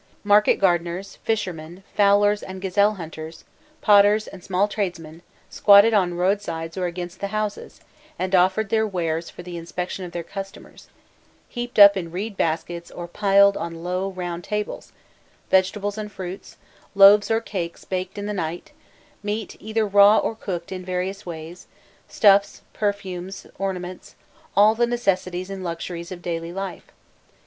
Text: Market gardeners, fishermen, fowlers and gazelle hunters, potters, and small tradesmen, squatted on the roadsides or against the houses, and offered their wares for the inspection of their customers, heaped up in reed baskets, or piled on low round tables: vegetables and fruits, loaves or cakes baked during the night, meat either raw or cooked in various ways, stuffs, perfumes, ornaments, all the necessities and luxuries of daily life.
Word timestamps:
Market 0.23 0.55
gardeners, 0.55 1.17
fishermen, 1.17 1.83
fowlers 1.95 2.41
and 2.41 2.59
gazelle 2.59 2.95
hunters, 2.95 3.43
potters, 3.81 4.25
and 4.25 4.43
small 4.43 4.67
tradesmen, 4.67 5.21
squatted 5.47 5.93
on 5.93 6.09
the 6.09 6.15
roadsides 6.15 6.75
or 6.75 6.87
against 6.87 7.19
the 7.19 7.27
houses, 7.27 7.79
and 8.17 8.33
offered 8.33 8.69
their 8.69 8.87
wares 8.87 9.29
for 9.29 9.43
the 9.43 9.57
inspection 9.57 10.03
of 10.03 10.11
their 10.11 10.23
customers, 10.23 10.87
heaped 11.49 11.77
up 11.77 11.95
in 11.95 12.09
reed 12.11 12.35
baskets, 12.35 12.89
or 12.89 13.07
piled 13.07 13.55
on 13.55 13.83
low 13.83 14.09
round 14.09 14.43
tables: 14.43 14.91
vegetables 15.51 15.99
and 15.99 16.11
fruits, 16.11 16.57
loaves 16.95 17.29
or 17.29 17.39
cakes 17.39 17.85
baked 17.85 18.15
during 18.15 18.25
the 18.25 18.33
night, 18.33 18.71
meat 19.21 19.55
either 19.59 19.85
raw 19.85 20.17
or 20.17 20.33
cooked 20.35 20.71
in 20.71 20.83
various 20.83 21.27
ways, 21.27 21.67
stuffs, 22.07 22.63
perfumes, 22.73 23.45
ornaments, 23.59 24.15
all 24.57 24.73
the 24.73 24.87
necessities 24.87 25.51
and 25.51 25.63
luxuries 25.63 26.11
of 26.11 26.23
daily 26.23 26.51
life. 26.51 26.87